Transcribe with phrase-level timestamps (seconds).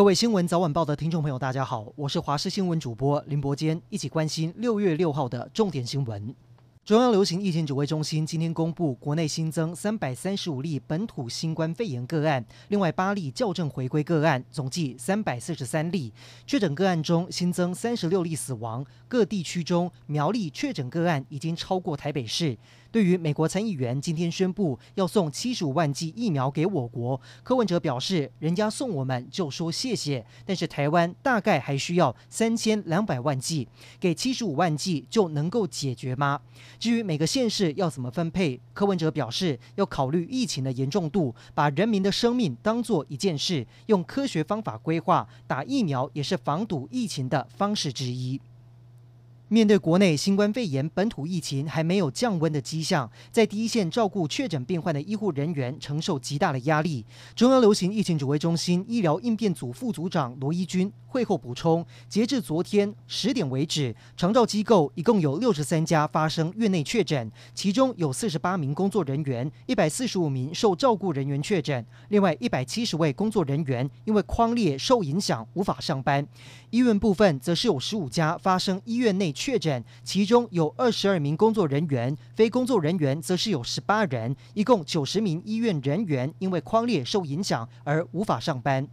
[0.00, 6.34] 各位新闻早晚报的听众朋友，大家好，我是华视新闻主播林伯坚，一起关心六月六号的重点新闻。
[6.90, 16.12] 中央流行疫情指挥中心今天公布，国内新增三百三十五例本土新冠肺炎个案，另外八例校正回归个案，总计三百四十三例。
[16.48, 18.84] 确诊个案中新增三十六例死亡。
[19.06, 22.58] 各地区中，苗栗确诊个案已经超过台北市。
[22.92, 33.68] 对于美国参议员今天宣布要送七十五万剂疫苗给我国，柯文哲表示，人家送我们就说谢谢，但是台湾大概还需要三千两百万剂，
[34.00, 36.40] 给七十五万剂就能够解决吗？
[36.80, 48.40] 至于每个县市要怎么分配，柯文哲表示要考虑疫情的严重度，把人民的生命当做一件事，用科学方法规划，打疫苗也是防堵疫情的方式之一。
[49.52, 57.04] 面对国内新冠肺炎本土疫情还没有降温的迹象，在第一线照顾确诊病患的医护人员承受极大的压力。
[57.34, 76.24] 中央流行疫情指挥中心医疗应变组副组长罗一军会后补充，截至昨天十点为止，长照机构一共有六十三家发生院内确诊，其中有四十八名工作人员、一百四十五名受照顾人员确诊，另外一百七十位工作人员因为匡列受影响无法上班。
[76.70, 88.86] 医院部分则是有十五家发生医院内确诊，其中有二十二名工作人员，非工作人员则是有十八人，一共九十名医院人员因为框列受影响而无法上班。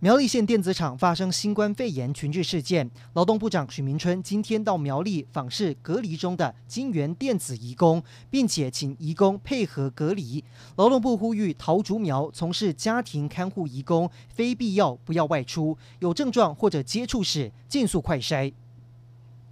[0.00, 10.42] 苗栗县电子厂发生新冠肺炎群聚事件，劳动部长许明春今天到苗栗访视隔离中的金源电子移工，并且请移工配合隔离。
[10.74, 18.52] 劳动部呼吁桃竹苗从事家庭看护移工，非必要不要外出，有症状或者接触史，尽速快筛。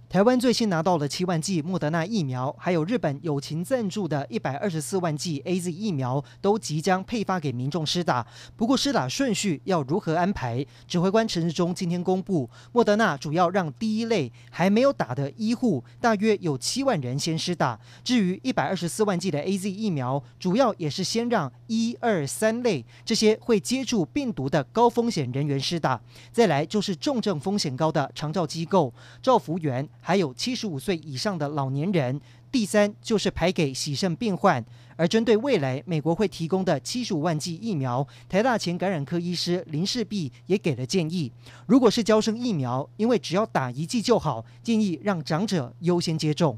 [0.09, 8.25] 台湾最新拿到了七万剂莫德纳疫苗，还有日本友情赞助的一百二十四万剂 AZ 疫苗，都即将配发给民众施打。
[8.55, 10.65] 不过，施打顺序要如何安排？
[10.87, 17.77] 指挥官陈时中今天公布，莫德纳主要让第一类还没有打的医护，大约有七万人先施打。
[18.01, 26.01] 至于一百二十四万剂的 AZ 疫苗，主要也是先让一二三类这些会接触病毒的高风险人员施打。
[26.31, 29.87] 再来就是重症风险高的长照机构、照服员。
[30.01, 32.19] 还有七十五岁以上的老年人，
[32.51, 34.65] 第三就是排给洗肾病患。
[34.95, 41.31] 而针对未来美国会提供的七十五万剂疫苗，台大前感染科医师林世璧也给了建议：
[41.67, 46.57] 如果是交生疫苗，因为只要打一剂就好，建议让长者优先接种。